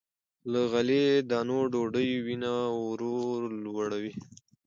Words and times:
له 0.51 0.61
غلې- 0.71 1.25
دانو 1.29 1.59
ډوډۍ 1.71 2.09
وینه 2.25 2.53
ورو 2.85 3.17
لوړوي. 3.63 4.13